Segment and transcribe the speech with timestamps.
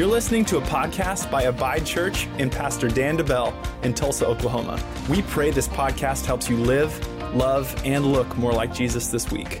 [0.00, 3.52] You're listening to a podcast by Abide Church and Pastor Dan DeBell
[3.84, 4.82] in Tulsa, Oklahoma.
[5.10, 9.60] We pray this podcast helps you live, love, and look more like Jesus this week.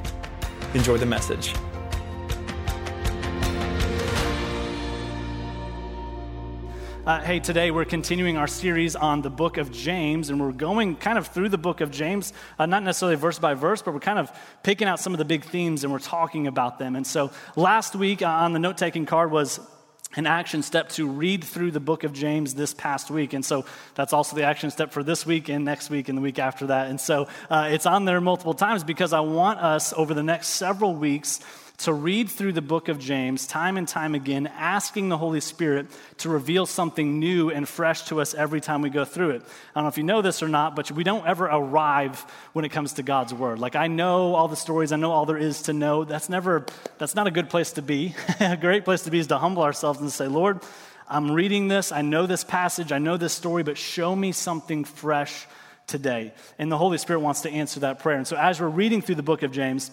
[0.72, 1.52] Enjoy the message.
[7.04, 10.96] Uh, hey, today we're continuing our series on the book of James, and we're going
[10.96, 14.00] kind of through the book of James, uh, not necessarily verse by verse, but we're
[14.00, 14.32] kind of
[14.62, 16.96] picking out some of the big themes and we're talking about them.
[16.96, 19.60] And so last week uh, on the note taking card was
[20.16, 23.32] an action step to read through the book of James this past week.
[23.32, 23.64] And so
[23.94, 26.66] that's also the action step for this week and next week and the week after
[26.66, 26.88] that.
[26.88, 30.48] And so uh, it's on there multiple times because I want us over the next
[30.48, 31.40] several weeks
[31.80, 35.86] to read through the book of James time and time again, asking the Holy Spirit
[36.18, 39.42] to reveal something new and fresh to us every time we go through it.
[39.42, 42.20] I don't know if you know this or not, but we don't ever arrive
[42.52, 43.58] when it comes to God's word.
[43.58, 46.04] Like I know all the stories, I know all there is to know.
[46.04, 46.66] That's never,
[46.98, 48.14] that's not a good place to be.
[48.40, 50.60] a great place to be is to humble ourselves and say, Lord,
[51.08, 54.84] I'm reading this, I know this passage, I know this story, but show me something
[54.84, 55.46] fresh
[55.86, 56.34] today.
[56.58, 58.18] And the Holy Spirit wants to answer that prayer.
[58.18, 59.90] And so as we're reading through the book of James,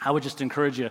[0.00, 0.90] I would just encourage you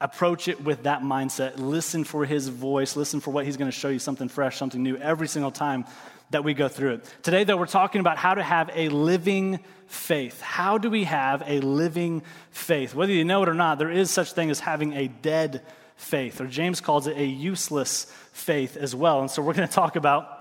[0.00, 1.58] approach it with that mindset.
[1.58, 2.96] Listen for his voice.
[2.96, 5.84] Listen for what he's going to show you something fresh, something new every single time
[6.30, 7.14] that we go through it.
[7.22, 10.40] Today, though, we're talking about how to have a living faith.
[10.40, 12.94] How do we have a living faith?
[12.94, 15.62] Whether you know it or not, there is such thing as having a dead
[15.96, 19.20] faith, or James calls it a useless faith as well.
[19.20, 20.35] And so we're going to talk about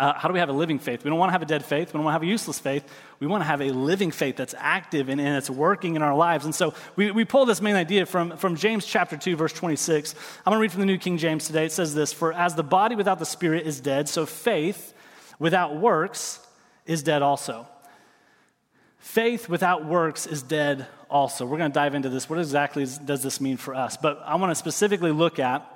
[0.00, 1.04] uh, how do we have a living faith?
[1.04, 1.88] We don't want to have a dead faith.
[1.88, 2.84] We don't want to have a useless faith.
[3.20, 6.16] We want to have a living faith that's active and, and it's working in our
[6.16, 6.46] lives.
[6.46, 10.14] And so we, we pull this main idea from, from James chapter 2, verse 26.
[10.14, 11.66] I'm going to read from the New King James today.
[11.66, 14.94] It says this For as the body without the spirit is dead, so faith
[15.38, 16.40] without works
[16.86, 17.68] is dead also.
[19.00, 21.44] Faith without works is dead also.
[21.44, 22.28] We're going to dive into this.
[22.30, 23.98] What exactly does this mean for us?
[23.98, 25.66] But I want to specifically look at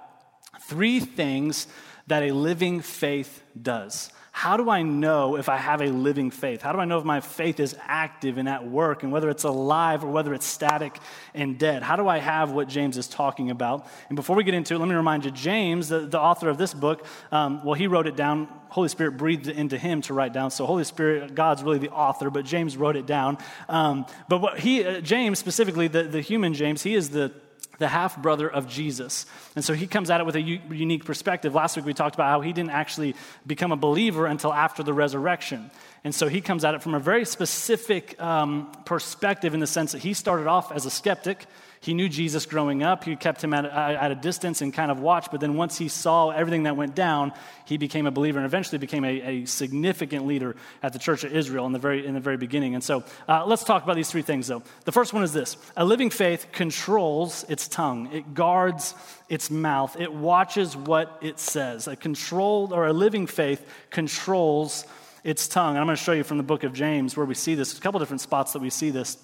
[0.62, 1.66] three things
[2.06, 4.10] that a living faith does.
[4.36, 6.60] How do I know if I have a living faith?
[6.60, 9.44] How do I know if my faith is active and at work and whether it's
[9.44, 10.98] alive or whether it's static
[11.34, 11.84] and dead?
[11.84, 13.86] How do I have what James is talking about?
[14.08, 16.58] And before we get into it, let me remind you James, the, the author of
[16.58, 18.48] this book, um, well, he wrote it down.
[18.70, 20.50] Holy Spirit breathed it into him to write down.
[20.50, 23.38] So, Holy Spirit, God's really the author, but James wrote it down.
[23.68, 27.30] Um, but what he, uh, James specifically, the, the human James, he is the
[27.78, 29.26] the half brother of Jesus.
[29.56, 31.54] And so he comes at it with a u- unique perspective.
[31.54, 33.14] Last week we talked about how he didn't actually
[33.46, 35.70] become a believer until after the resurrection.
[36.04, 39.92] And so he comes at it from a very specific um, perspective in the sense
[39.92, 41.46] that he started off as a skeptic.
[41.84, 43.04] He knew Jesus growing up.
[43.04, 45.30] He kept him at, at a distance and kind of watched.
[45.30, 47.34] But then once he saw everything that went down,
[47.66, 51.36] he became a believer and eventually became a, a significant leader at the Church of
[51.36, 52.74] Israel in the very, in the very beginning.
[52.74, 54.62] And so uh, let's talk about these three things, though.
[54.86, 58.94] The first one is this a living faith controls its tongue, it guards
[59.28, 61.86] its mouth, it watches what it says.
[61.86, 64.86] A controlled or a living faith controls
[65.22, 65.72] its tongue.
[65.72, 67.76] And I'm going to show you from the book of James where we see this,
[67.76, 69.18] a couple different spots that we see this.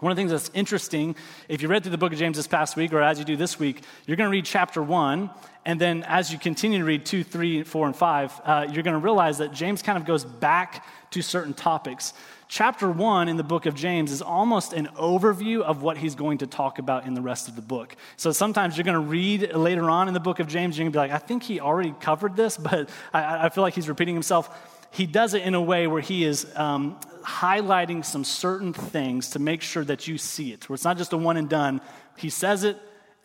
[0.00, 1.14] One of the things that's interesting,
[1.48, 3.36] if you read through the book of James this past week, or as you do
[3.36, 5.30] this week, you're going to read chapter one,
[5.66, 8.94] and then as you continue to read two, three, four, and five, uh, you're going
[8.94, 12.14] to realize that James kind of goes back to certain topics.
[12.48, 16.38] Chapter one in the book of James is almost an overview of what he's going
[16.38, 17.94] to talk about in the rest of the book.
[18.16, 20.92] So sometimes you're going to read later on in the book of James, you're going
[20.92, 23.88] to be like, I think he already covered this, but I, I feel like he's
[23.88, 28.72] repeating himself he does it in a way where he is um, highlighting some certain
[28.72, 31.48] things to make sure that you see it, where it's not just a one and
[31.48, 31.80] done.
[32.16, 32.76] He says it,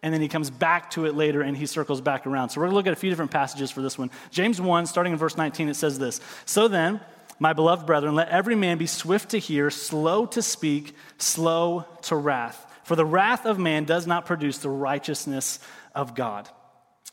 [0.03, 2.49] and then he comes back to it later and he circles back around.
[2.49, 4.11] So we're going to look at a few different passages for this one.
[4.29, 7.01] James 1, starting in verse 19, it says this So then,
[7.39, 12.15] my beloved brethren, let every man be swift to hear, slow to speak, slow to
[12.15, 12.71] wrath.
[12.83, 15.59] For the wrath of man does not produce the righteousness
[15.95, 16.47] of God.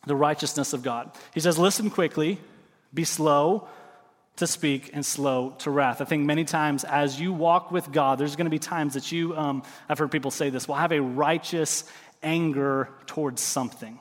[0.07, 1.11] The righteousness of God.
[1.33, 2.39] He says, Listen quickly,
[2.93, 3.69] be slow
[4.37, 6.01] to speak and slow to wrath.
[6.01, 9.13] I think many times as you walk with God, there's going to be times that
[9.13, 11.85] you, um, I've heard people say this, will have a righteous
[12.23, 13.99] anger towards something.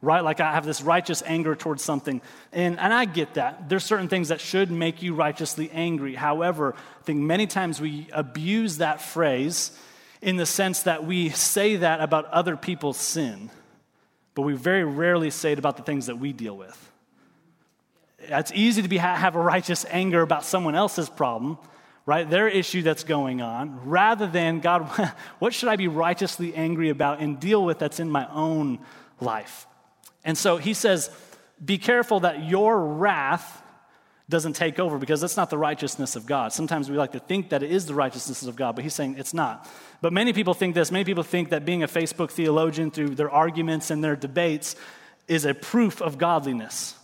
[0.00, 0.20] Right?
[0.20, 2.20] Like I have this righteous anger towards something.
[2.52, 3.68] And, and I get that.
[3.68, 6.16] There's certain things that should make you righteously angry.
[6.16, 9.70] However, I think many times we abuse that phrase
[10.20, 13.50] in the sense that we say that about other people's sin,
[14.34, 16.91] but we very rarely say it about the things that we deal with.
[18.22, 21.58] It's easy to be, have a righteous anger about someone else's problem,
[22.06, 22.28] right?
[22.28, 24.82] Their issue that's going on, rather than, God,
[25.38, 28.78] what should I be righteously angry about and deal with that's in my own
[29.20, 29.66] life?
[30.24, 31.10] And so he says,
[31.64, 33.62] be careful that your wrath
[34.28, 36.52] doesn't take over because that's not the righteousness of God.
[36.52, 39.16] Sometimes we like to think that it is the righteousness of God, but he's saying
[39.18, 39.68] it's not.
[40.00, 40.90] But many people think this.
[40.90, 44.74] Many people think that being a Facebook theologian through their arguments and their debates
[45.28, 46.94] is a proof of godliness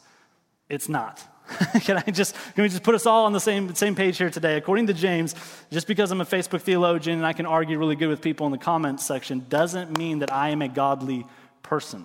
[0.68, 1.24] It's not.
[1.80, 4.28] can I just can we just put us all on the same same page here
[4.28, 4.56] today?
[4.56, 5.34] According to James,
[5.70, 8.52] just because I'm a Facebook theologian and I can argue really good with people in
[8.52, 11.26] the comments section doesn't mean that I am a godly
[11.62, 12.04] person.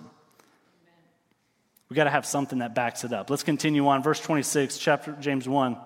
[1.90, 3.28] We got to have something that backs it up.
[3.28, 4.02] Let's continue on.
[4.02, 5.76] Verse 26, chapter James 1.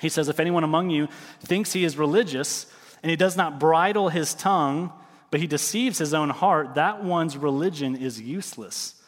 [0.00, 1.08] He says, If anyone among you
[1.40, 2.66] thinks he is religious
[3.02, 4.92] and he does not bridle his tongue,
[5.30, 9.00] but he deceives his own heart, that one's religion is useless.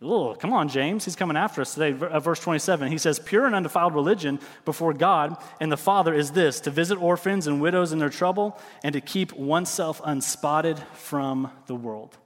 [0.00, 1.04] Oh, come on, James.
[1.04, 1.92] He's coming after us today.
[2.06, 2.90] Uh, verse 27.
[2.90, 7.02] He says, Pure and undefiled religion before God and the Father is this to visit
[7.02, 12.16] orphans and widows in their trouble and to keep oneself unspotted from the world.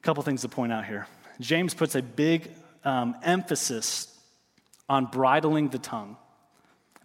[0.00, 1.06] A couple things to point out here.
[1.38, 2.50] James puts a big
[2.82, 4.18] um, emphasis
[4.88, 6.16] on bridling the tongue,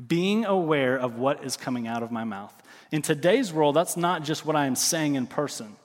[0.08, 2.54] being aware of what is coming out of my mouth.
[2.94, 5.76] In today's world, that's not just what I am saying in person,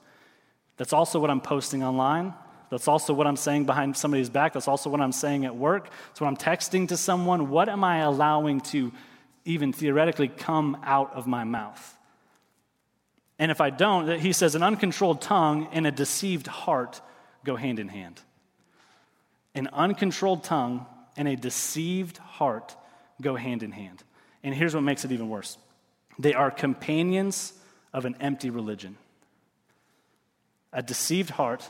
[0.77, 2.33] that's also what I'm posting online.
[2.69, 4.53] That's also what I'm saying behind somebody's back.
[4.53, 5.89] That's also what I'm saying at work.
[6.11, 7.49] It's what I'm texting to someone.
[7.49, 8.91] What am I allowing to
[9.45, 11.97] even theoretically come out of my mouth?
[13.39, 17.01] And if I don't, he says, an uncontrolled tongue and a deceived heart
[17.43, 18.21] go hand in hand.
[19.55, 20.85] An uncontrolled tongue
[21.17, 22.75] and a deceived heart
[23.21, 24.03] go hand in hand.
[24.43, 25.57] And here's what makes it even worse
[26.19, 27.53] they are companions
[27.93, 28.97] of an empty religion.
[30.71, 31.67] A deceived heart,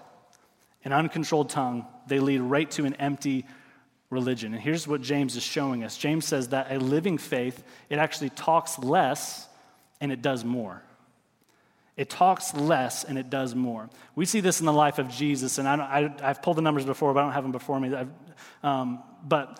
[0.84, 3.46] an uncontrolled tongue, they lead right to an empty
[4.10, 4.54] religion.
[4.54, 8.30] And here's what James is showing us James says that a living faith, it actually
[8.32, 9.48] talks less
[10.02, 10.82] and it does more.
[11.98, 13.90] It talks less and it does more.
[14.16, 17.14] We see this in the life of Jesus, and I have pulled the numbers before,
[17.14, 17.94] but I don't have them before me.
[18.64, 19.60] Um, but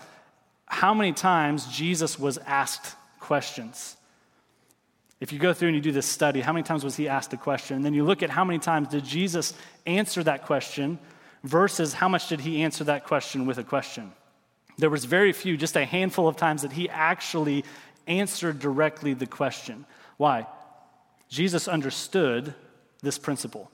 [0.66, 3.98] how many times Jesus was asked questions?
[5.20, 7.34] If you go through and you do this study, how many times was he asked
[7.34, 7.76] a question?
[7.76, 9.54] And then you look at how many times did Jesus
[9.86, 10.98] answer that question
[11.44, 14.12] versus how much did he answer that question with a question?
[14.78, 17.66] There was very few, just a handful of times that he actually
[18.08, 19.86] answered directly the question.
[20.16, 20.48] Why?
[21.28, 22.54] Jesus understood
[23.02, 23.70] this principle.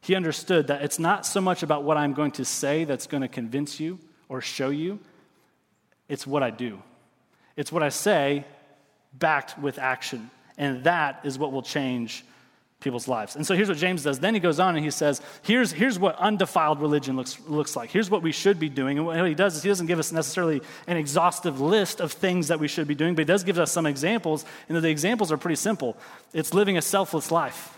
[0.00, 3.22] He understood that it's not so much about what I'm going to say that's going
[3.22, 3.98] to convince you
[4.28, 4.98] or show you,
[6.08, 6.82] it's what I do.
[7.56, 8.44] It's what I say
[9.12, 10.30] backed with action.
[10.58, 12.24] And that is what will change
[12.80, 13.36] people's lives.
[13.36, 14.20] And so here's what James does.
[14.20, 17.90] Then he goes on and he says, here's, here's what undefiled religion looks, looks like.
[17.90, 18.98] Here's what we should be doing.
[18.98, 22.48] And what he does is he doesn't give us necessarily an exhaustive list of things
[22.48, 24.44] that we should be doing, but he does give us some examples.
[24.68, 25.96] And the examples are pretty simple
[26.32, 27.76] it's living a selfless life.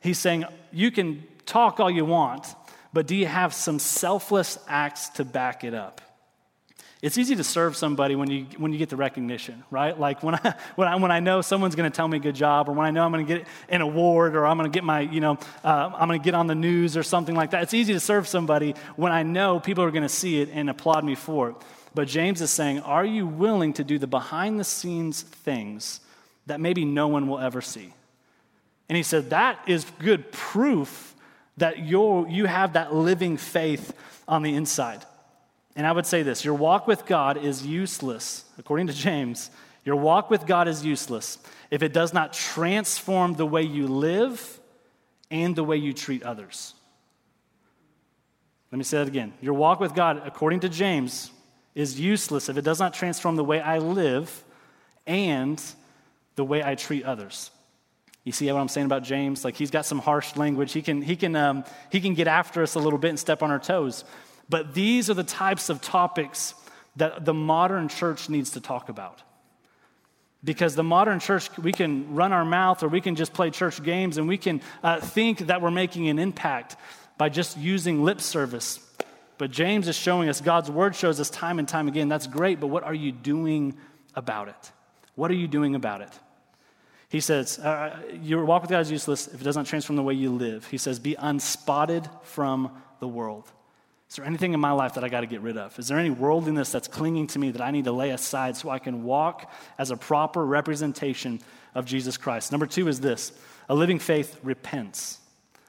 [0.00, 2.46] He's saying, you can talk all you want,
[2.92, 6.00] but do you have some selfless acts to back it up?
[7.04, 10.00] It's easy to serve somebody when you, when you get the recognition, right?
[10.00, 12.34] Like when I, when I, when I know someone's going to tell me a good
[12.34, 14.74] job, or when I know I'm going to get an award, or I'm going to
[14.74, 17.50] get my, you know, uh, I'm going to get on the news or something like
[17.50, 17.62] that.
[17.62, 20.70] It's easy to serve somebody when I know people are going to see it and
[20.70, 21.56] applaud me for it.
[21.94, 26.00] But James is saying, are you willing to do the behind the scenes things
[26.46, 27.92] that maybe no one will ever see?
[28.88, 31.14] And he said, that is good proof
[31.58, 33.92] that you you have that living faith
[34.26, 35.04] on the inside.
[35.76, 39.50] And I would say this your walk with God is useless, according to James.
[39.84, 41.38] Your walk with God is useless
[41.70, 44.60] if it does not transform the way you live
[45.30, 46.74] and the way you treat others.
[48.72, 49.34] Let me say that again.
[49.40, 51.30] Your walk with God, according to James,
[51.74, 54.42] is useless if it does not transform the way I live
[55.06, 55.62] and
[56.36, 57.50] the way I treat others.
[58.24, 59.44] You see what I'm saying about James?
[59.44, 60.72] Like he's got some harsh language.
[60.72, 63.42] He can, he can, um, he can get after us a little bit and step
[63.42, 64.04] on our toes.
[64.48, 66.54] But these are the types of topics
[66.96, 69.22] that the modern church needs to talk about.
[70.42, 73.82] Because the modern church, we can run our mouth or we can just play church
[73.82, 76.76] games and we can uh, think that we're making an impact
[77.16, 78.78] by just using lip service.
[79.38, 82.60] But James is showing us, God's word shows us time and time again, that's great,
[82.60, 83.74] but what are you doing
[84.14, 84.72] about it?
[85.14, 86.10] What are you doing about it?
[87.08, 90.02] He says, uh, Your walk with God is useless if it does not transform the
[90.02, 90.66] way you live.
[90.66, 92.70] He says, Be unspotted from
[93.00, 93.50] the world.
[94.14, 95.76] Is there anything in my life that I got to get rid of?
[95.76, 98.70] Is there any worldliness that's clinging to me that I need to lay aside so
[98.70, 101.40] I can walk as a proper representation
[101.74, 102.52] of Jesus Christ?
[102.52, 103.32] Number two is this
[103.68, 105.18] a living faith repents.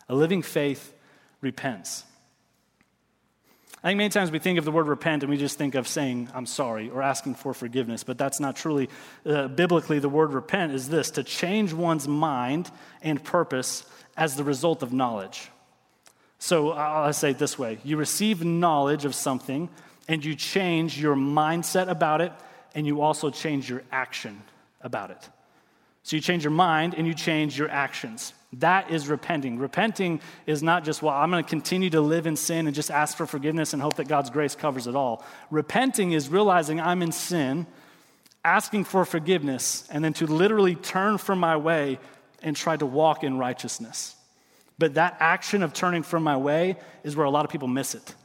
[0.10, 0.94] A living faith
[1.42, 2.04] repents.
[3.84, 5.88] I think many times we think of the word repent and we just think of
[5.88, 8.92] saying, I'm sorry, or asking for forgiveness, but that's not truly,
[9.26, 12.70] uh, biblically, the word repent is this to change one's mind
[13.02, 13.86] and purpose
[14.16, 15.50] as the result of knowledge.
[16.46, 19.68] So I'll say it this way you receive knowledge of something,
[20.08, 22.32] and you change your mindset about it,
[22.76, 24.44] and you also change your action
[24.82, 25.28] about it.
[26.04, 28.32] So you change your mind and you change your actions.
[28.54, 29.58] That is repenting.
[29.58, 32.92] Repenting is not just, well, I'm going to continue to live in sin and just
[32.92, 35.26] ask for forgiveness and hope that God's grace covers it all.
[35.50, 37.66] Repenting is realizing I'm in sin,
[38.44, 41.98] asking for forgiveness, and then to literally turn from my way
[42.44, 44.15] and try to walk in righteousness.
[44.78, 47.96] But that action of turning from my way is where a lot of people miss
[47.96, 48.16] it.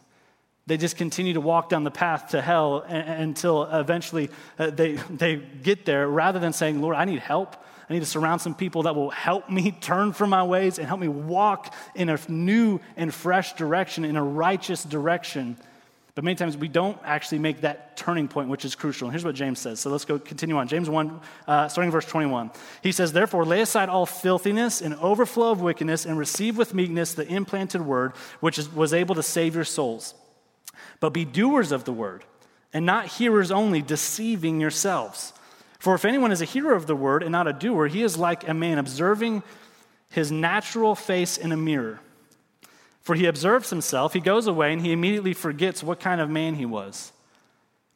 [0.66, 5.36] They just continue to walk down the path to hell until eventually uh, they, they
[5.36, 7.56] get there rather than saying, Lord, I need help.
[7.88, 10.86] I need to surround some people that will help me turn from my ways and
[10.86, 15.56] help me walk in a new and fresh direction, in a righteous direction.
[16.20, 19.06] But many times we don't actually make that turning point, which is crucial.
[19.06, 19.80] And here's what James says.
[19.80, 20.68] So let's go continue on.
[20.68, 22.50] James 1, uh, starting verse 21.
[22.82, 27.14] He says, Therefore, lay aside all filthiness and overflow of wickedness, and receive with meekness
[27.14, 30.14] the implanted word, which is, was able to save your souls.
[31.00, 32.26] But be doers of the word,
[32.74, 35.32] and not hearers only, deceiving yourselves.
[35.78, 38.18] For if anyone is a hearer of the word and not a doer, he is
[38.18, 39.42] like a man observing
[40.10, 41.98] his natural face in a mirror.
[43.00, 46.54] For he observes himself, he goes away, and he immediately forgets what kind of man
[46.54, 47.12] he was.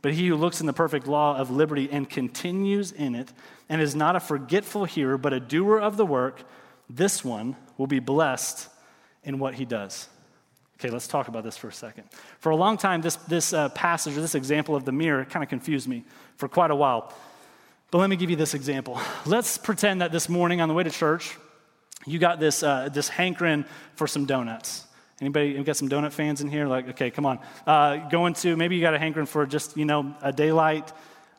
[0.03, 3.33] But he who looks in the perfect law of liberty and continues in it,
[3.69, 6.43] and is not a forgetful hearer, but a doer of the work,
[6.89, 8.69] this one will be blessed
[9.23, 10.09] in what he does.
[10.79, 12.05] Okay, let's talk about this for a second.
[12.41, 15.43] For a long time, this, this uh, passage or this example of the mirror kind
[15.43, 16.05] of confused me
[16.37, 17.13] for quite a while.
[17.91, 19.01] But let me give you this example.
[19.25, 21.37] Let's pretend that this morning on the way to church,
[22.07, 24.87] you got this, uh, this hankering for some donuts.
[25.25, 26.67] Anybody got some donut fans in here?
[26.67, 27.39] Like, okay, come on.
[27.67, 30.93] Uh, going to maybe you got a hankering for just you know a daylight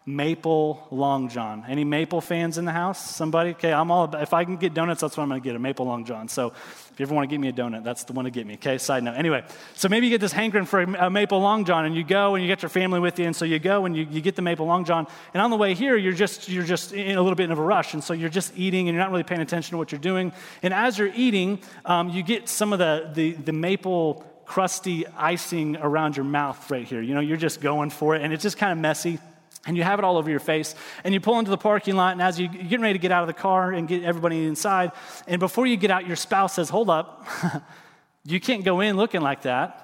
[0.06, 1.66] maple long john.
[1.68, 3.16] Any maple fans in the house?
[3.16, 3.52] Somebody?
[3.52, 5.56] Okay, I'm all about, if I can get donuts, that's what I'm going to get
[5.56, 6.28] a maple long john.
[6.28, 8.46] So if you ever want to get me a donut, that's the one to get
[8.46, 8.54] me.
[8.54, 9.16] Okay, side note.
[9.16, 9.44] Anyway,
[9.74, 12.44] so maybe you get this hankering for a, maple long john, and you go and
[12.44, 14.44] you get your family with you, and so you go and you, you get the
[14.44, 17.36] maple long john, and on the way here, you're just you're just in a little
[17.36, 19.72] bit of a rush, and so you're just eating, and you're not really paying attention
[19.72, 20.32] to what you're doing,
[20.62, 25.76] and as you're eating, um, you get some of the the, the maple crusty icing
[25.78, 27.02] around your mouth right here.
[27.02, 29.20] You know, you're just going for it, and it's just kind of messy
[29.66, 32.14] and you have it all over your face, and you pull into the parking lot,
[32.14, 34.46] and as you, are getting ready to get out of the car and get everybody
[34.46, 34.92] inside,
[35.28, 37.28] and before you get out, your spouse says, Hold up,
[38.26, 39.82] you can't go in looking like that.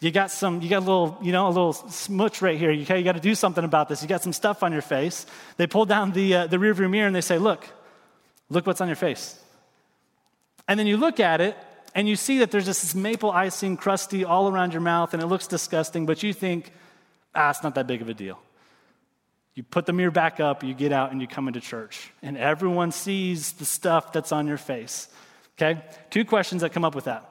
[0.00, 2.70] You got some, you got a little, you know, a little smooch right here.
[2.70, 4.02] You, you got to do something about this.
[4.02, 5.24] You got some stuff on your face.
[5.56, 7.66] They pull down the, uh, the rearview mirror and they say, Look,
[8.50, 9.38] look what's on your face.
[10.68, 11.56] And then you look at it,
[11.94, 15.22] and you see that there's just this maple icing crusty all around your mouth, and
[15.22, 16.70] it looks disgusting, but you think,
[17.34, 18.38] ah, it's not that big of a deal.
[19.56, 22.12] You put the mirror back up, you get out, and you come into church.
[22.22, 25.08] And everyone sees the stuff that's on your face.
[25.56, 25.82] Okay?
[26.10, 27.28] Two questions that come up with that.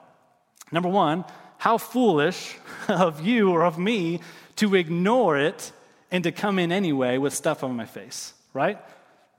[0.72, 1.24] Number one,
[1.60, 2.56] how foolish
[2.88, 4.22] of you or of me
[4.56, 5.72] to ignore it
[6.10, 8.80] and to come in anyway with stuff on my face, right?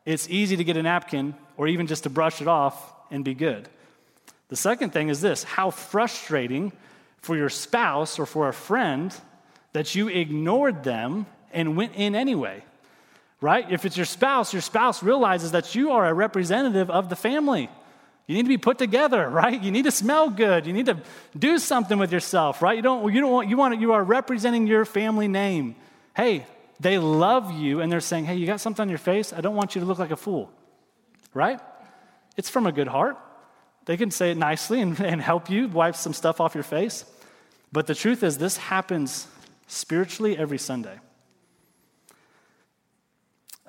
[0.05, 3.35] It's easy to get a napkin or even just to brush it off and be
[3.35, 3.69] good.
[4.49, 6.71] The second thing is this how frustrating
[7.19, 9.13] for your spouse or for a friend
[9.73, 12.63] that you ignored them and went in anyway
[13.41, 13.71] right?
[13.71, 17.69] If it's your spouse, your spouse realizes that you are a representative of the family.
[18.27, 19.61] You need to be put together, right?
[19.61, 20.67] You need to smell good.
[20.67, 20.99] You need to
[21.39, 22.77] do something with yourself, right?
[22.77, 25.77] You don't, you don't want, you want, you are representing your family name.
[26.17, 26.47] Hey,
[26.81, 29.33] they love you and they're saying, hey, you got something on your face?
[29.33, 30.51] I don't want you to look like a fool,
[31.33, 31.61] right?
[32.37, 33.17] It's from a good heart.
[33.87, 37.05] They can say it nicely and, and help you wipe some stuff off your face.
[37.73, 39.27] But the truth is, this happens
[39.67, 40.99] spiritually every Sunday.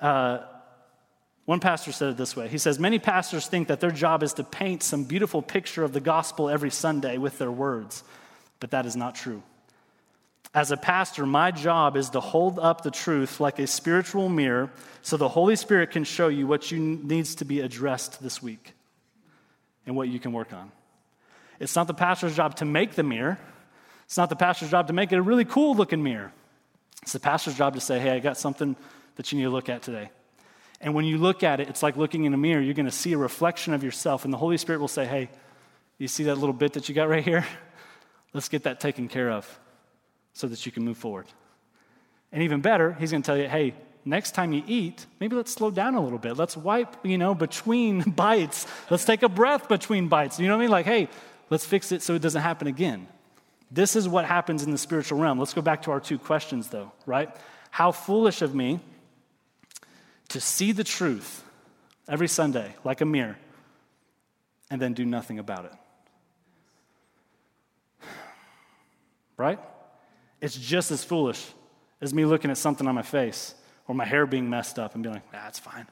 [0.00, 0.38] Uh,
[1.44, 4.34] one pastor said it this way He says, Many pastors think that their job is
[4.34, 8.04] to paint some beautiful picture of the gospel every Sunday with their words,
[8.60, 9.42] but that is not true.
[10.54, 14.70] As a pastor, my job is to hold up the truth like a spiritual mirror
[15.02, 18.74] so the Holy Spirit can show you what you needs to be addressed this week
[19.86, 20.70] and what you can work on.
[21.60, 23.38] It's not the pastor's job to make the mirror.
[24.04, 26.32] It's not the pastor's job to make it a really cool looking mirror.
[27.02, 28.76] It's the pastor's job to say, hey, I got something
[29.18, 30.10] that you need to look at today.
[30.80, 32.62] And when you look at it, it's like looking in a mirror.
[32.62, 35.28] You're going to see a reflection of yourself, and the Holy Spirit will say, Hey,
[35.98, 37.44] you see that little bit that you got right here?
[38.32, 39.58] Let's get that taken care of
[40.34, 41.26] so that you can move forward.
[42.30, 45.52] And even better, he's going to tell you, Hey, next time you eat, maybe let's
[45.52, 46.36] slow down a little bit.
[46.36, 48.66] Let's wipe, you know, between bites.
[48.88, 50.38] Let's take a breath between bites.
[50.38, 50.70] You know what I mean?
[50.70, 51.08] Like, hey,
[51.50, 53.08] let's fix it so it doesn't happen again.
[53.70, 55.40] This is what happens in the spiritual realm.
[55.40, 57.34] Let's go back to our two questions, though, right?
[57.70, 58.80] How foolish of me
[60.28, 61.44] to see the truth
[62.08, 63.36] every Sunday like a mirror
[64.70, 65.72] and then do nothing about it.
[69.36, 69.58] Right?
[70.40, 71.44] It's just as foolish
[72.00, 73.54] as me looking at something on my face
[73.86, 75.86] or my hair being messed up and being like, ah, fine,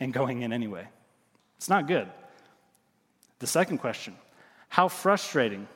[0.00, 0.86] and going in anyway.
[1.56, 2.08] It's not good.
[3.38, 4.16] The second question
[4.68, 5.68] How frustrating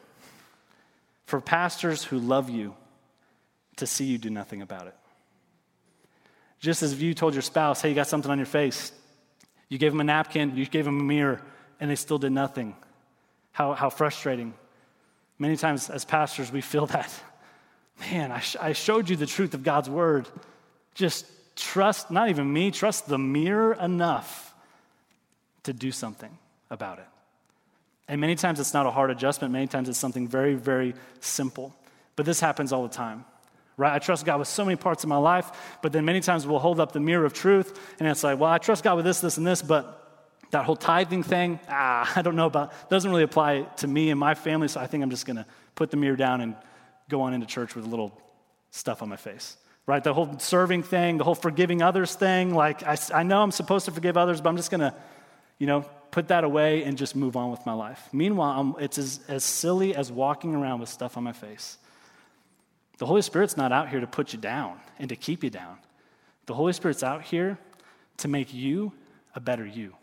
[1.27, 2.75] for pastors who love you
[3.77, 4.95] to see you do nothing about it.
[6.61, 8.93] Just as if you told your spouse, hey, you got something on your face,
[9.69, 11.41] you gave them a napkin, you gave them a mirror,
[11.81, 12.77] and they still did nothing.
[13.53, 14.55] How, how frustrating.
[15.39, 17.11] Many times as pastors, we feel that.
[17.99, 20.29] Man, I, sh- I showed you the truth of God's word.
[20.95, 21.27] Just
[21.57, 24.55] trust, not even me, trust the mirror enough
[25.65, 26.37] to do something
[26.71, 27.07] about it.
[28.09, 31.75] And many times it's not a hard adjustment, many times it's something very, very simple.
[32.17, 33.25] But this happens all the time
[33.81, 33.95] right?
[33.95, 36.59] I trust God with so many parts of my life, but then many times we'll
[36.59, 39.21] hold up the mirror of truth and it's like, well, I trust God with this,
[39.23, 39.97] this, and this, but
[40.51, 44.21] that whole tithing thing, ah, I don't know about, doesn't really apply to me and
[44.21, 45.47] my family, so I think I'm just gonna
[45.77, 46.57] put the mirror down and
[47.09, 48.21] go on into church with a little
[48.71, 49.57] stuff on my face,
[49.87, 50.05] right?
[50.05, 53.87] The whole serving thing, the whole forgiving others thing, like I, I know I'm supposed
[53.87, 54.95] to forgive others, but I'm just gonna,
[55.59, 58.11] you know, put that away and just move on with my life.
[58.13, 61.79] Meanwhile, I'm, it's as, as silly as walking around with stuff on my face.
[63.01, 65.79] The Holy Spirit's not out here to put you down and to keep you down.
[66.45, 67.59] The Holy Spirit's out here
[68.19, 68.93] to make you
[69.35, 69.95] a better you.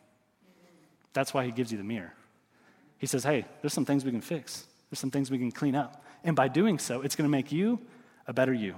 [1.14, 2.16] That's why He gives you the mirror.
[2.98, 5.76] He says, hey, there's some things we can fix, there's some things we can clean
[5.76, 6.04] up.
[6.24, 7.80] And by doing so, it's going to make you
[8.26, 8.74] a better you.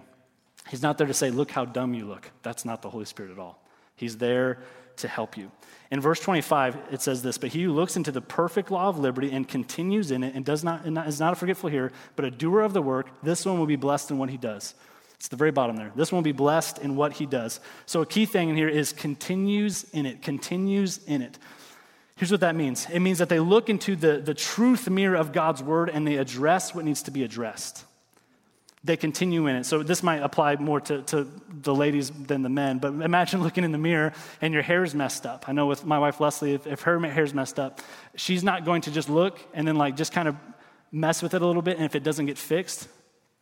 [0.68, 2.30] He's not there to say, look how dumb you look.
[2.44, 3.64] That's not the Holy Spirit at all.
[3.96, 4.60] He's there
[5.00, 5.52] to help you.
[5.92, 9.00] In verse 25, it says this But he who looks into the perfect law of
[9.00, 12.26] liberty and continues in it and does not, and is not a forgetful hearer, but
[12.26, 14.76] a doer of the work, this one will be blessed in what he does.
[15.16, 15.92] It's the very bottom there.
[15.96, 17.60] This one will be blessed in what he does.
[17.86, 21.38] So a key thing in here is continues in it, continues in it.
[22.16, 25.34] Here's what that means it means that they look into the, the truth mirror of
[25.34, 27.86] God's word and they address what needs to be addressed
[28.84, 29.66] they continue in it.
[29.66, 33.64] So this might apply more to, to the ladies than the men, but imagine looking
[33.64, 35.50] in the mirror and your hair's messed up.
[35.50, 37.82] I know with my wife Leslie, if, if her hair's messed up,
[38.16, 40.36] she's not going to just look and then like just kind of
[40.92, 42.88] mess with it a little bit, and if it doesn't get fixed,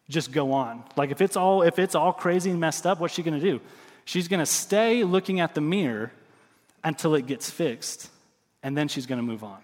[0.10, 0.84] just go on.
[0.96, 3.62] Like if it's all if it's all crazy and messed up, what's she gonna do?
[4.06, 6.12] She's gonna stay looking at the mirror
[6.84, 8.10] until it gets fixed,
[8.64, 9.60] and then she's gonna move on.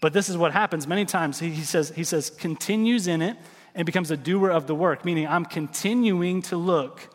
[0.00, 1.38] But this is what happens many times.
[1.38, 3.36] He says, he says, continues in it
[3.76, 7.08] and becomes a doer of the work, meaning I'm continuing to look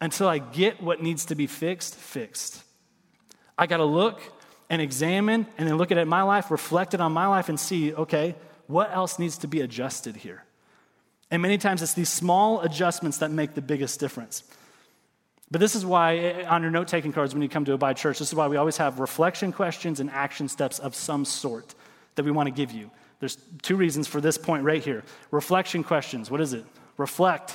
[0.00, 2.62] until I get what needs to be fixed, fixed.
[3.56, 4.20] I got to look
[4.68, 7.94] and examine and then look at my life, reflect it on my life, and see,
[7.94, 8.34] okay,
[8.66, 10.42] what else needs to be adjusted here?
[11.30, 14.42] And many times it's these small adjustments that make the biggest difference.
[15.52, 17.96] But this is why, eh, on your note taking cards when you come to Abide
[17.96, 21.76] Church, this is why we always have reflection questions and action steps of some sort
[22.16, 22.90] that we want to give you.
[23.20, 25.02] There's two reasons for this point right here.
[25.30, 26.30] Reflection questions.
[26.30, 26.64] What is it?
[26.96, 27.52] Reflect.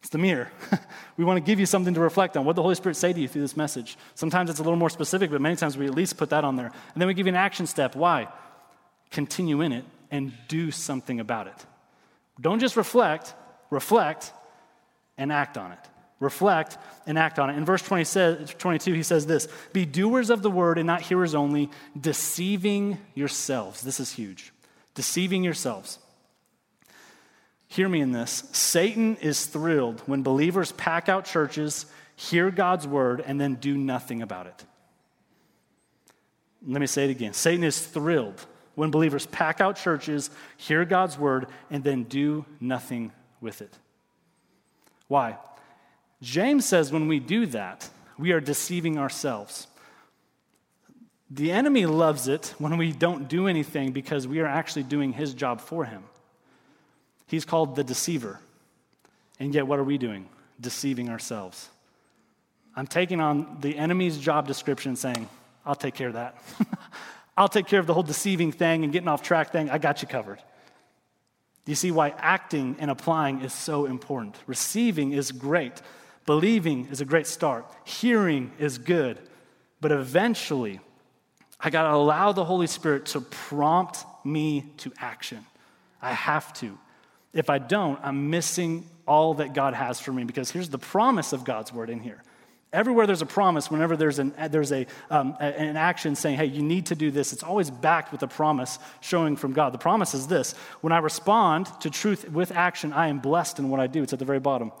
[0.00, 0.50] It's the mirror.
[1.16, 2.44] we want to give you something to reflect on.
[2.44, 3.96] What the Holy Spirit say to you through this message?
[4.14, 6.56] Sometimes it's a little more specific, but many times we at least put that on
[6.56, 6.66] there.
[6.66, 7.96] And then we give you an action step.
[7.96, 8.28] Why?
[9.10, 11.66] Continue in it and do something about it.
[12.40, 13.34] Don't just reflect,
[13.70, 14.32] reflect
[15.16, 15.78] and act on it.
[16.20, 17.56] Reflect and act on it.
[17.56, 21.02] In verse 20 says, 22, he says this Be doers of the word and not
[21.02, 23.82] hearers only, deceiving yourselves.
[23.82, 24.53] This is huge
[24.94, 25.98] deceiving yourselves.
[27.66, 33.22] Hear me in this Satan is thrilled when believers pack out churches, hear God's word,
[33.26, 34.64] and then do nothing about it.
[36.66, 41.18] Let me say it again Satan is thrilled when believers pack out churches, hear God's
[41.18, 43.76] word, and then do nothing with it.
[45.08, 45.38] Why?
[46.22, 49.66] James says when we do that, we are deceiving ourselves.
[51.34, 55.34] The enemy loves it when we don't do anything because we are actually doing his
[55.34, 56.04] job for him.
[57.26, 58.38] He's called the deceiver.
[59.40, 60.28] And yet, what are we doing?
[60.60, 61.68] Deceiving ourselves.
[62.76, 65.28] I'm taking on the enemy's job description saying,
[65.66, 66.36] I'll take care of that.
[67.36, 69.70] I'll take care of the whole deceiving thing and getting off track thing.
[69.70, 70.38] I got you covered.
[70.38, 74.36] Do you see why acting and applying is so important?
[74.46, 75.82] Receiving is great,
[76.26, 79.18] believing is a great start, hearing is good,
[79.80, 80.78] but eventually,
[81.64, 85.44] I got to allow the Holy Spirit to prompt me to action.
[86.02, 86.78] I have to.
[87.32, 91.32] If I don't, I'm missing all that God has for me because here's the promise
[91.32, 92.22] of God's word in here.
[92.72, 96.60] Everywhere there's a promise, whenever there's an, there's a, um, an action saying, hey, you
[96.60, 99.72] need to do this, it's always backed with a promise showing from God.
[99.72, 103.70] The promise is this when I respond to truth with action, I am blessed in
[103.70, 104.02] what I do.
[104.02, 104.72] It's at the very bottom.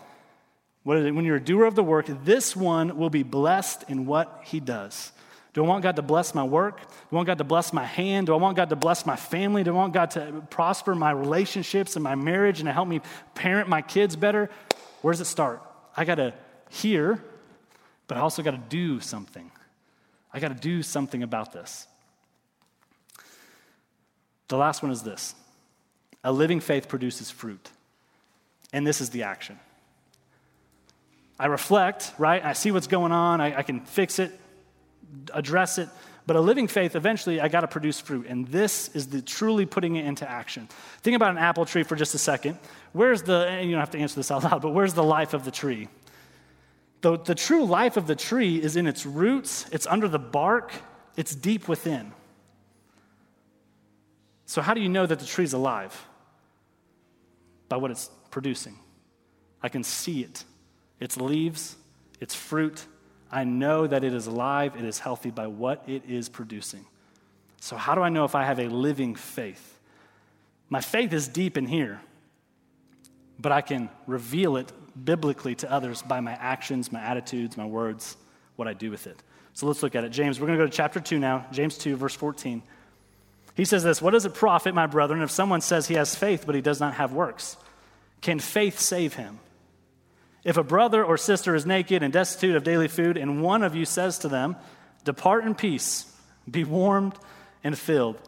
[0.82, 4.60] When you're a doer of the work, this one will be blessed in what he
[4.60, 5.12] does.
[5.54, 6.80] Do I want God to bless my work?
[6.80, 8.26] Do I want God to bless my hand?
[8.26, 9.62] Do I want God to bless my family?
[9.62, 13.00] Do I want God to prosper my relationships and my marriage and to help me
[13.34, 14.50] parent my kids better?
[15.00, 15.62] Where does it start?
[15.96, 16.34] I got to
[16.70, 17.22] hear,
[18.08, 19.50] but I also got to do something.
[20.32, 21.86] I got to do something about this.
[24.48, 25.36] The last one is this
[26.24, 27.70] a living faith produces fruit.
[28.72, 29.60] And this is the action.
[31.38, 32.44] I reflect, right?
[32.44, 33.40] I see what's going on.
[33.40, 34.32] I, I can fix it,
[35.32, 35.88] address it.
[36.26, 38.26] But a living faith, eventually, I got to produce fruit.
[38.26, 40.68] And this is the truly putting it into action.
[41.02, 42.58] Think about an apple tree for just a second.
[42.92, 45.34] Where's the, and you don't have to answer this out loud, but where's the life
[45.34, 45.88] of the tree?
[47.02, 50.72] The, the true life of the tree is in its roots, it's under the bark,
[51.16, 52.12] it's deep within.
[54.46, 56.06] So, how do you know that the tree's alive?
[57.68, 58.78] By what it's producing.
[59.62, 60.44] I can see it.
[61.00, 61.76] Its leaves,
[62.20, 62.86] its fruit.
[63.34, 66.86] I know that it is alive, it is healthy by what it is producing.
[67.60, 69.80] So, how do I know if I have a living faith?
[70.68, 72.00] My faith is deep in here,
[73.40, 74.72] but I can reveal it
[75.04, 78.16] biblically to others by my actions, my attitudes, my words,
[78.54, 79.20] what I do with it.
[79.52, 80.10] So let's look at it.
[80.10, 82.62] James, we're going to go to chapter 2 now, James 2, verse 14.
[83.56, 86.44] He says this What does it profit, my brethren, if someone says he has faith
[86.46, 87.56] but he does not have works?
[88.20, 89.40] Can faith save him?
[90.44, 93.74] If a brother or sister is naked and destitute of daily food, and one of
[93.74, 94.56] you says to them,
[95.04, 96.12] Depart in peace,
[96.50, 97.14] be warmed
[97.62, 98.20] and filled,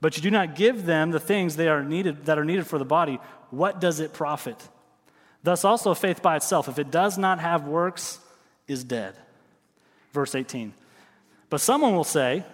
[0.00, 2.78] but you do not give them the things they are needed, that are needed for
[2.78, 3.18] the body,
[3.50, 4.56] what does it profit?
[5.42, 8.20] Thus also faith by itself, if it does not have works,
[8.68, 9.14] is dead.
[10.12, 10.72] Verse 18.
[11.50, 12.44] But someone will say,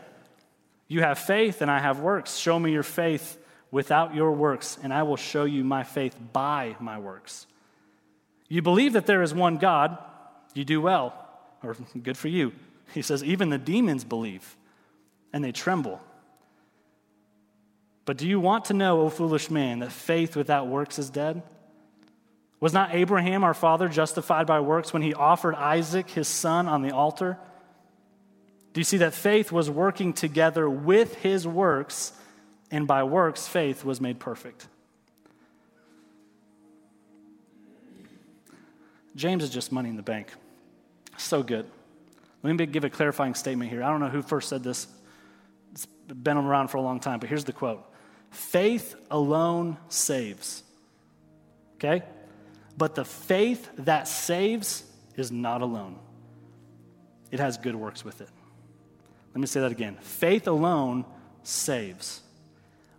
[0.88, 2.36] You have faith and I have works.
[2.36, 3.38] Show me your faith
[3.70, 7.46] without your works, and I will show you my faith by my works.
[8.52, 9.96] You believe that there is one God,
[10.52, 11.14] you do well,
[11.62, 12.52] or good for you.
[12.92, 14.58] He says, Even the demons believe,
[15.32, 16.02] and they tremble.
[18.04, 21.42] But do you want to know, O foolish man, that faith without works is dead?
[22.60, 26.82] Was not Abraham, our father, justified by works when he offered Isaac, his son, on
[26.82, 27.38] the altar?
[28.74, 32.12] Do you see that faith was working together with his works,
[32.70, 34.66] and by works, faith was made perfect?
[39.14, 40.32] James is just money in the bank.
[41.16, 41.66] So good.
[42.42, 43.82] Let me give a clarifying statement here.
[43.82, 44.86] I don't know who first said this.
[45.70, 47.84] It's been around for a long time, but here's the quote
[48.30, 50.62] Faith alone saves.
[51.76, 52.02] Okay?
[52.76, 54.84] But the faith that saves
[55.16, 55.98] is not alone,
[57.30, 58.28] it has good works with it.
[59.34, 59.96] Let me say that again.
[60.00, 61.04] Faith alone
[61.42, 62.22] saves.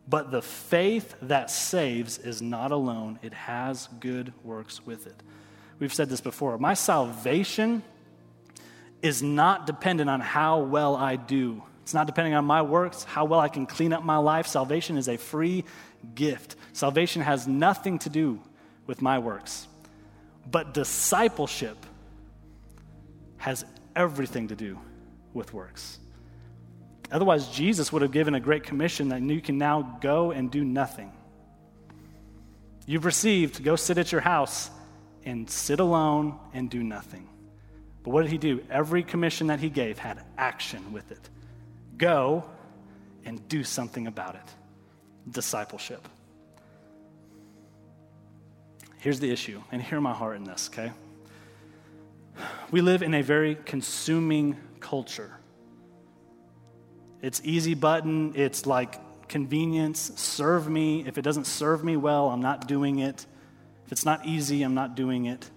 [0.07, 5.15] But the faith that saves is not alone, it has good works with it.
[5.83, 6.57] We've said this before.
[6.57, 7.83] My salvation
[9.01, 11.61] is not dependent on how well I do.
[11.81, 14.47] It's not depending on my works, how well I can clean up my life.
[14.47, 15.65] Salvation is a free
[16.15, 16.55] gift.
[16.71, 18.39] Salvation has nothing to do
[18.87, 19.67] with my works.
[20.49, 21.85] But discipleship
[23.35, 24.79] has everything to do
[25.33, 25.99] with works.
[27.11, 30.63] Otherwise, Jesus would have given a great commission that you can now go and do
[30.63, 31.11] nothing.
[32.85, 34.69] You've received, go sit at your house
[35.25, 37.27] and sit alone and do nothing.
[38.03, 38.63] But what did he do?
[38.69, 41.29] Every commission that he gave had action with it.
[41.97, 42.43] Go
[43.25, 45.31] and do something about it.
[45.31, 46.07] Discipleship.
[48.97, 50.91] Here's the issue, and hear my heart in this, okay?
[52.71, 55.31] We live in a very consuming culture.
[57.21, 61.05] It's easy button, it's like convenience, serve me.
[61.07, 63.25] If it doesn't serve me well, I'm not doing it.
[63.85, 65.49] If it's not easy, I'm not doing it.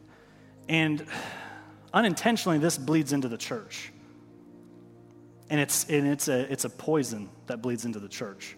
[0.69, 1.07] And
[1.93, 3.93] unintentionally, this bleeds into the church.
[5.49, 8.57] And it's, and it's, a, it's a poison that bleeds into the church.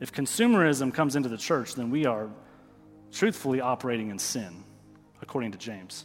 [0.00, 2.28] If consumerism comes into the church, then we are
[3.12, 4.64] truthfully operating in sin,
[5.22, 6.04] according to James.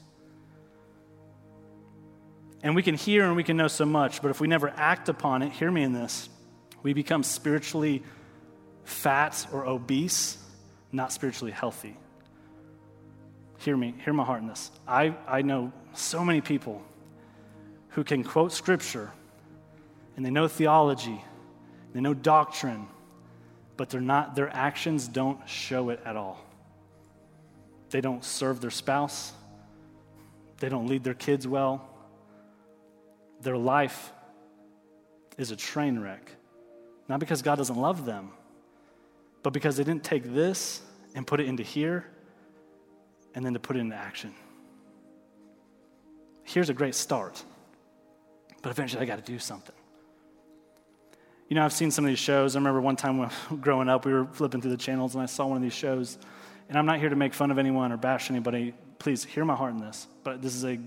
[2.64, 5.08] And we can hear and we can know so much, but if we never act
[5.10, 6.30] upon it, hear me in this,
[6.82, 8.04] we become spiritually
[8.84, 10.38] fat or obese,
[10.92, 11.98] not spiritually healthy.
[13.58, 14.72] Hear me, hear my heart in this.
[14.88, 16.82] I, I know so many people
[17.90, 19.12] who can quote scripture
[20.16, 21.22] and they know theology,
[21.94, 22.88] they know doctrine,
[23.78, 26.40] but they're not, their actions don't show it at all.
[27.90, 29.34] They don't serve their spouse.
[30.58, 31.88] They don't lead their kids well.
[33.42, 34.12] Their life
[35.38, 36.32] is a train wreck.
[37.08, 38.32] Not because God doesn't love them,
[39.44, 40.82] but because they didn't take this
[41.14, 42.06] and put it into here
[43.36, 44.34] and then to put it into action.
[46.44, 47.44] Here's a great start,
[48.62, 49.76] but eventually I got to do something.
[51.50, 52.56] You know, I've seen some of these shows.
[52.56, 53.30] I remember one time when,
[53.62, 56.18] growing up, we were flipping through the channels and I saw one of these shows
[56.70, 58.74] and I'm not here to make fun of anyone or bash anybody.
[58.98, 60.80] Please hear my heart in this, but this is a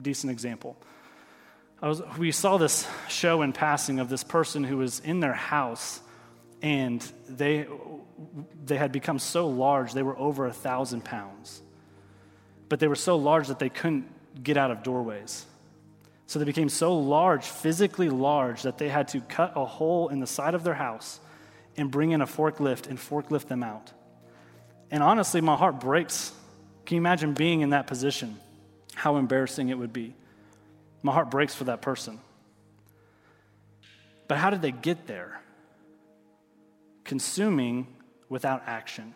[0.00, 0.76] decent example.
[1.80, 6.00] Was, we saw this show in passing of this person who was in their house
[6.60, 7.66] and they,
[8.64, 11.62] they had become so large, they were over a thousand pounds.
[12.72, 15.44] But they were so large that they couldn't get out of doorways.
[16.24, 20.20] So they became so large, physically large, that they had to cut a hole in
[20.20, 21.20] the side of their house
[21.76, 23.92] and bring in a forklift and forklift them out.
[24.90, 26.32] And honestly, my heart breaks.
[26.86, 28.38] Can you imagine being in that position?
[28.94, 30.14] How embarrassing it would be.
[31.02, 32.20] My heart breaks for that person.
[34.28, 35.42] But how did they get there?
[37.04, 37.86] Consuming
[38.30, 39.14] without action,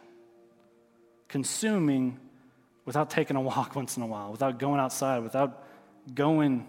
[1.28, 2.20] consuming
[2.87, 5.62] without taking a walk once in a while, without going outside, without
[6.14, 6.66] going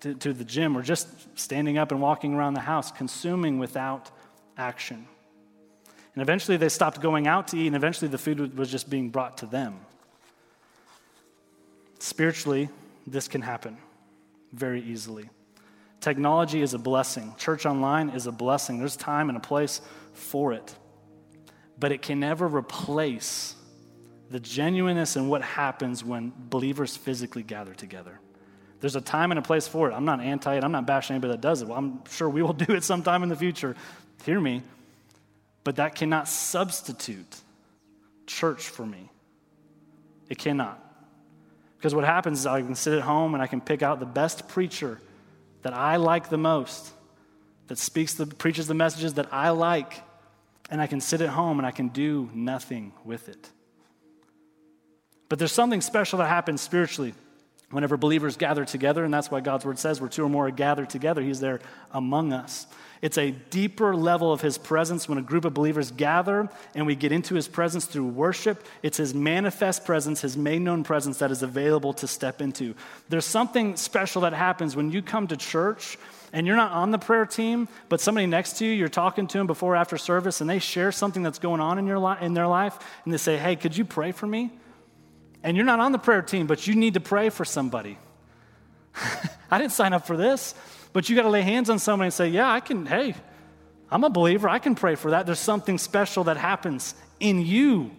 [0.00, 4.10] to, to the gym, or just standing up and walking around the house, consuming without
[4.56, 5.06] action.
[6.14, 9.10] And eventually they stopped going out to eat, and eventually the food was just being
[9.10, 9.80] brought to them.
[11.98, 12.68] Spiritually,
[13.06, 13.76] this can happen
[14.52, 15.28] very easily.
[16.00, 17.34] Technology is a blessing.
[17.36, 18.78] Church online is a blessing.
[18.78, 19.82] There's time and a place
[20.14, 20.74] for it.
[21.78, 23.54] But it can never replace
[24.30, 28.20] the genuineness and what happens when believers physically gather together.
[28.80, 29.94] There's a time and a place for it.
[29.94, 30.64] I'm not anti it.
[30.64, 31.68] I'm not bashing anybody that does it.
[31.68, 33.76] Well, I'm sure we will do it sometime in the future.
[34.24, 34.62] Hear me.
[35.64, 37.36] But that cannot substitute
[38.26, 39.10] church for me.
[40.28, 40.82] It cannot.
[41.76, 44.06] Because what happens is I can sit at home and I can pick out the
[44.06, 45.00] best preacher
[45.62, 46.92] that I like the most,
[47.66, 50.02] that speaks the preaches the messages that I like,
[50.70, 53.50] and I can sit at home and I can do nothing with it.
[55.30, 57.14] But there's something special that happens spiritually
[57.70, 60.50] whenever believers gather together, and that's why God's word says, where two or more are
[60.50, 61.60] gathered together, He's there
[61.92, 62.66] among us.
[63.00, 66.96] It's a deeper level of His presence when a group of believers gather and we
[66.96, 68.66] get into His presence through worship.
[68.82, 72.74] It's His manifest presence, His made known presence that is available to step into.
[73.08, 75.96] There's something special that happens when you come to church
[76.32, 79.38] and you're not on the prayer team, but somebody next to you, you're talking to
[79.38, 82.34] them before after service, and they share something that's going on in, your li- in
[82.34, 84.50] their life, and they say, Hey, could you pray for me?
[85.42, 87.98] And you're not on the prayer team, but you need to pray for somebody.
[89.50, 90.54] I didn't sign up for this.
[90.92, 93.14] But you got to lay hands on somebody and say, Yeah, I can, hey,
[93.90, 94.48] I'm a believer.
[94.48, 95.26] I can pray for that.
[95.26, 97.90] There's something special that happens in you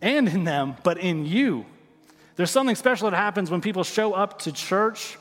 [0.00, 1.66] and in them, but in you.
[2.36, 5.18] There's something special that happens when people show up to church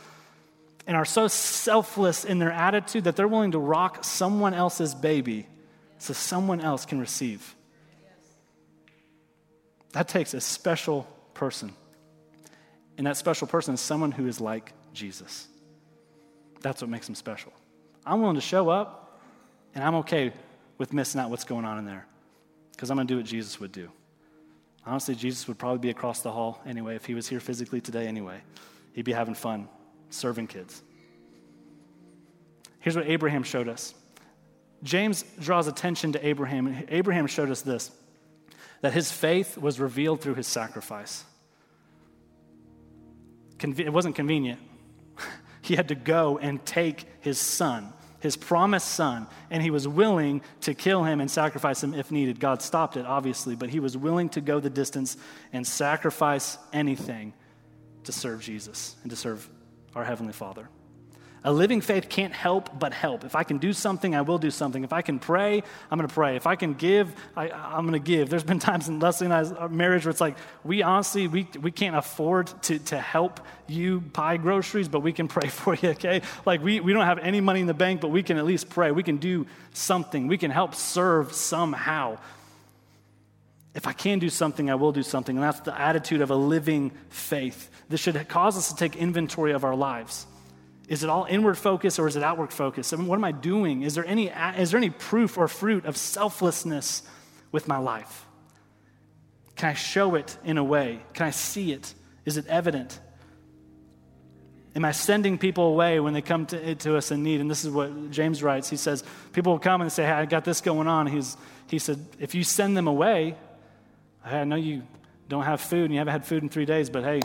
[0.88, 5.48] and are so selfless in their attitude that they're willing to rock someone else's baby
[6.00, 7.56] so someone else can receive.
[9.94, 11.74] That takes a special person.
[12.98, 15.48] And that special person is someone who is like Jesus.
[16.62, 17.52] That's what makes them special.
[18.06, 19.20] I'm willing to show up,
[19.76, 20.34] and I'm okay
[20.78, 22.06] with missing out what's going on in there
[22.72, 23.90] because I'm going to do what Jesus would do.
[24.86, 28.08] Honestly, Jesus would probably be across the hall anyway if he was here physically today
[28.08, 28.42] anyway.
[28.94, 29.70] He'd be having fun
[30.10, 30.82] serving kids.
[32.80, 33.94] Here's what Abraham showed us.
[34.84, 36.66] James draws attention to Abraham.
[36.68, 37.92] And Abraham showed us this
[38.82, 41.24] that his faith was revealed through his sacrifice.
[43.60, 44.60] it wasn't convenient.
[45.62, 50.42] he had to go and take his son, his promised son, and he was willing
[50.62, 52.40] to kill him and sacrifice him if needed.
[52.40, 55.16] God stopped it, obviously, but he was willing to go the distance
[55.54, 57.34] and sacrifice anything
[58.06, 59.48] to serve Jesus and to serve
[59.96, 60.68] our Heavenly Father.
[61.44, 63.24] A living faith can't help but help.
[63.24, 64.84] If I can do something, I will do something.
[64.84, 66.36] If I can pray, I'm going to pray.
[66.36, 68.30] If I can give, I, am going to give.
[68.30, 71.48] There's been times in Leslie and I's uh, marriage where it's like, we honestly, we,
[71.60, 75.90] we can't afford to, to help you buy groceries, but we can pray for you,
[75.90, 76.22] okay?
[76.46, 78.70] Like, we, we don't have any money in the bank, but we can at least
[78.70, 78.92] pray.
[78.92, 80.28] We can do something.
[80.28, 82.20] We can help serve somehow.
[83.74, 85.38] If I can do something, I will do something.
[85.38, 87.72] And that's the attitude of a living faith.
[87.90, 90.28] This should cause us to take inventory of our lives.
[90.92, 92.92] Is it all inward focus or is it outward focus?
[92.92, 93.82] I mean, what am I doing?
[93.82, 97.04] Is there, any, is there any proof or fruit of selflessness
[97.50, 98.26] with my life?
[99.56, 101.02] Can I show it in a way?
[101.14, 101.94] Can I see it?
[102.26, 103.00] Is it evident?
[104.76, 107.40] Am I sending people away when they come to, to us in need?
[107.40, 108.70] And this is what James writes.
[108.70, 111.08] He says, People will come and say, Hey, I got this going on.
[111.08, 111.38] He's,
[111.70, 113.38] he said, If you send them away,
[114.26, 114.84] I know you
[115.30, 117.22] don't have food and you haven't had food in three days, but hey,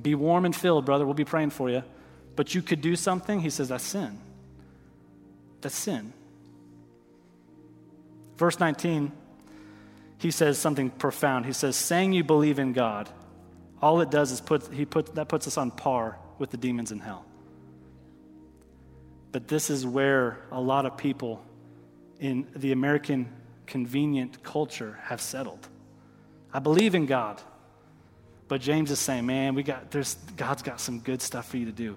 [0.00, 1.06] be warm and filled, brother.
[1.06, 1.82] We'll be praying for you
[2.36, 4.18] but you could do something, he says that's sin.
[5.60, 6.12] That's sin.
[8.36, 9.12] Verse 19,
[10.18, 11.46] he says something profound.
[11.46, 13.08] He says, saying you believe in God,
[13.80, 16.92] all it does is put, he put, that puts us on par with the demons
[16.92, 17.24] in hell.
[19.32, 21.42] But this is where a lot of people
[22.20, 23.28] in the American
[23.66, 25.66] convenient culture have settled.
[26.52, 27.40] I believe in God.
[28.48, 31.66] But James is saying, man, we got, there's, God's got some good stuff for you
[31.66, 31.96] to do.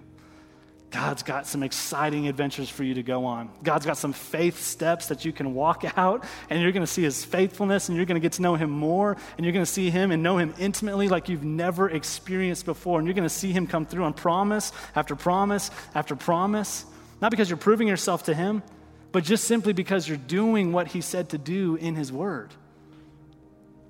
[0.95, 3.49] God's got some exciting adventures for you to go on.
[3.61, 7.03] God's got some faith steps that you can walk out, and you're going to see
[7.03, 9.69] His faithfulness, and you're going to get to know Him more, and you're going to
[9.69, 12.97] see Him and know Him intimately like you've never experienced before.
[12.97, 16.85] And you're going to see Him come through on promise after promise after promise,
[17.21, 18.63] not because you're proving yourself to Him,
[19.11, 22.51] but just simply because you're doing what He said to do in His Word.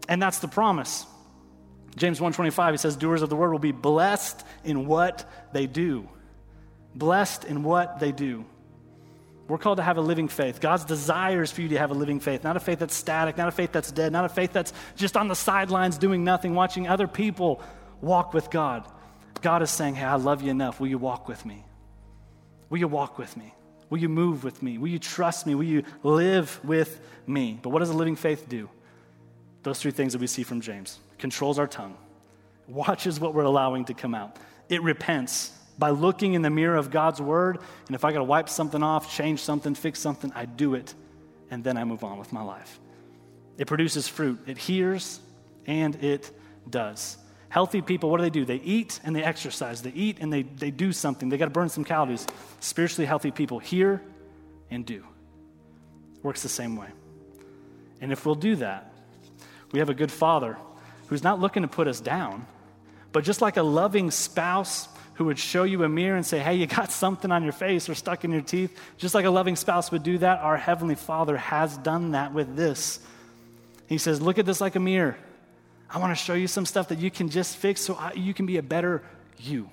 [0.09, 1.05] And that's the promise.
[1.97, 6.09] James 1:25 he says doers of the word will be blessed in what they do
[6.95, 8.45] blessed in what they do.
[9.47, 10.59] We're called to have a living faith.
[10.59, 13.47] God's desires for you to have a living faith, not a faith that's static, not
[13.47, 16.87] a faith that's dead, not a faith that's just on the sidelines doing nothing, watching
[16.87, 17.61] other people
[18.01, 18.87] walk with God.
[19.41, 20.79] God is saying, Hey, I love you enough.
[20.79, 21.63] Will you walk with me?
[22.69, 23.53] Will you walk with me?
[23.89, 24.79] Will you move with me?
[24.79, 25.53] Will you trust me?
[25.53, 27.59] Will you live with me?
[27.61, 28.67] But what does a living faith do?
[29.61, 31.95] Those three things that we see from James controls our tongue,
[32.67, 34.37] watches what we're allowing to come out,
[34.69, 37.59] it repents by looking in the mirror of God's word.
[37.87, 40.93] And if I got to wipe something off, change something, fix something, I do it.
[41.51, 42.79] And then I move on with my life.
[43.57, 45.19] It produces fruit, it hears
[45.65, 46.31] and it
[46.69, 47.17] does.
[47.49, 48.43] Healthy people, what do they do?
[48.43, 49.81] They eat and they exercise.
[49.81, 51.29] They eat and they, they do something.
[51.29, 52.27] They got to burn some calories.
[52.59, 54.01] Spiritually healthy people hear
[54.69, 55.05] and do.
[56.21, 56.87] Works the same way.
[58.01, 58.91] And if we'll do that,
[59.71, 60.57] we have a good father
[61.07, 62.45] who's not looking to put us down,
[63.11, 66.55] but just like a loving spouse who would show you a mirror and say, Hey,
[66.55, 68.77] you got something on your face or stuck in your teeth.
[68.97, 72.55] Just like a loving spouse would do that, our Heavenly Father has done that with
[72.55, 72.99] this.
[73.87, 75.17] He says, Look at this like a mirror.
[75.89, 78.33] I want to show you some stuff that you can just fix so I, you
[78.33, 79.03] can be a better
[79.37, 79.69] you.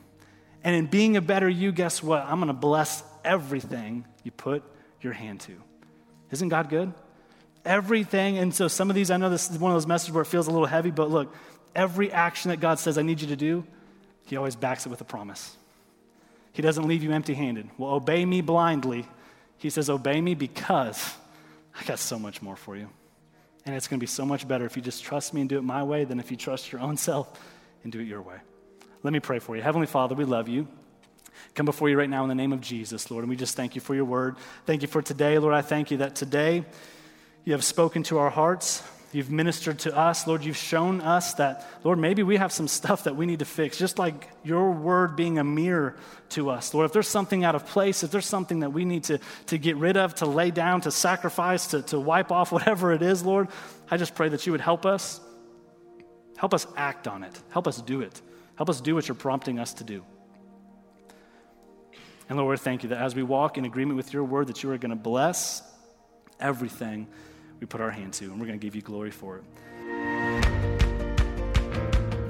[0.63, 2.23] And in being a better you, guess what?
[2.23, 4.63] I'm going to bless everything you put
[5.01, 5.53] your hand to.
[6.31, 6.93] Isn't God good?
[7.65, 8.39] Everything.
[8.39, 10.27] And so some of these, I know this is one of those messages where it
[10.27, 11.35] feels a little heavy, but look,
[11.75, 13.65] every action that God says, I need you to do,
[14.33, 15.59] he always backs it with a promise.
[16.55, 17.69] He doesn't leave you empty handed.
[17.77, 19.07] Well, obey me blindly.
[19.59, 21.15] He says, Obey me because
[21.79, 22.89] I got so much more for you.
[23.67, 25.59] And it's going to be so much better if you just trust me and do
[25.59, 27.29] it my way than if you trust your own self
[27.85, 28.37] and do it your way.
[29.03, 29.61] Let me pray for you.
[29.61, 30.67] Heavenly Father, we love you.
[31.55, 33.75] Come before you right now in the name of Jesus, Lord, and we just thank
[33.75, 34.37] you for your word.
[34.65, 35.53] Thank you for today, Lord.
[35.53, 36.65] I thank you that today
[37.45, 38.83] you have spoken to our hearts.
[39.13, 40.27] You've ministered to us.
[40.27, 43.45] Lord, you've shown us that, Lord, maybe we have some stuff that we need to
[43.45, 45.97] fix, just like your word being a mirror
[46.31, 46.73] to us.
[46.73, 49.59] Lord, if there's something out of place, if there's something that we need to, to
[49.59, 53.23] get rid of, to lay down, to sacrifice, to, to wipe off, whatever it is,
[53.23, 53.49] Lord,
[53.91, 55.21] I just pray that you would help us.
[56.39, 57.39] Help us act on it.
[57.51, 58.21] Help us do it.
[58.57, 60.05] Help us do what you're prompting us to do.
[62.31, 64.71] And Lord, thank you that as we walk in agreement with your word, that you
[64.71, 65.63] are going to bless
[66.41, 67.09] everything
[67.63, 69.45] we put our hand to, and we're going to give you glory for it.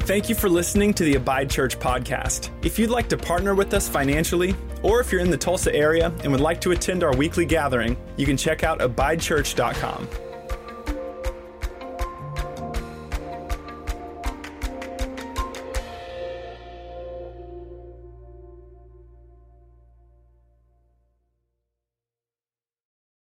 [0.03, 2.51] Thank you for listening to the Abide Church podcast.
[2.65, 6.13] If you'd like to partner with us financially, or if you're in the Tulsa area
[6.23, 10.32] and would like to attend our weekly gathering, you can check out abidechurch.com.